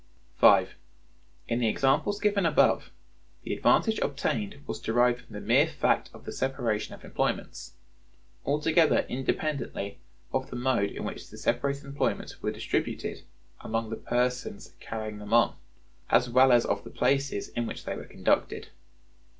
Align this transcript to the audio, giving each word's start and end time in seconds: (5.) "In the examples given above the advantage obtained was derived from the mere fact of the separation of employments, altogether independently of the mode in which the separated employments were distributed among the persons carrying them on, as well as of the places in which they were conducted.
(5.) 0.37 0.73
"In 1.47 1.59
the 1.59 1.67
examples 1.67 2.19
given 2.19 2.43
above 2.43 2.89
the 3.43 3.53
advantage 3.53 3.99
obtained 3.99 4.59
was 4.65 4.79
derived 4.79 5.21
from 5.21 5.35
the 5.35 5.39
mere 5.39 5.67
fact 5.67 6.09
of 6.11 6.25
the 6.25 6.31
separation 6.31 6.95
of 6.95 7.05
employments, 7.05 7.73
altogether 8.43 9.05
independently 9.09 9.99
of 10.33 10.49
the 10.49 10.55
mode 10.55 10.89
in 10.89 11.03
which 11.03 11.29
the 11.29 11.37
separated 11.37 11.85
employments 11.85 12.41
were 12.41 12.49
distributed 12.51 13.21
among 13.59 13.91
the 13.91 13.95
persons 13.95 14.73
carrying 14.79 15.19
them 15.19 15.35
on, 15.35 15.55
as 16.09 16.27
well 16.27 16.51
as 16.51 16.65
of 16.65 16.83
the 16.83 16.89
places 16.89 17.49
in 17.49 17.67
which 17.67 17.85
they 17.85 17.95
were 17.95 18.03
conducted. 18.05 18.69